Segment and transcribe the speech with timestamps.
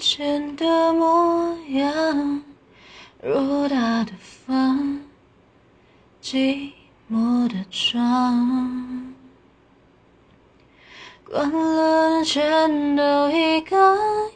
[0.00, 2.42] 前的模样，
[3.22, 4.12] 偌大的
[4.46, 5.02] 房，
[6.22, 6.70] 寂
[7.12, 9.14] 寞的床，
[11.22, 13.76] 关了全都一个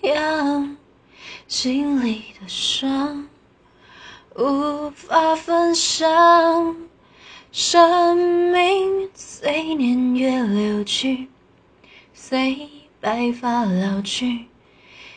[0.02, 0.76] 样，
[1.48, 3.26] 心里的伤
[4.36, 6.76] 无法分享，
[7.50, 8.18] 生
[8.52, 11.30] 命随年月流去，
[12.12, 12.68] 随
[13.00, 14.48] 白发老去。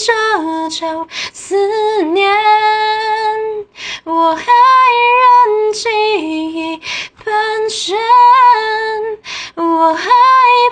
[0.00, 2.32] 踮着脚思念，
[4.04, 4.46] 我还
[5.20, 5.90] 任记
[6.54, 6.80] 忆
[7.22, 7.98] 盘旋，
[9.56, 10.08] 我还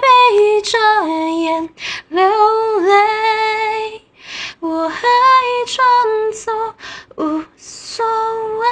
[0.01, 0.79] 闭着
[1.29, 1.69] 眼
[2.09, 2.27] 流
[2.81, 4.01] 泪，
[4.61, 5.03] 我还
[5.67, 6.75] 装作
[7.17, 8.67] 无所谓。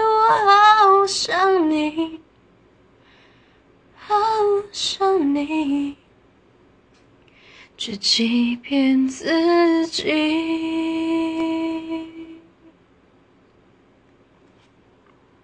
[0.00, 2.18] 我好想你，
[3.98, 4.16] 好
[4.72, 5.98] 想你。
[7.78, 11.37] 却欺骗自己。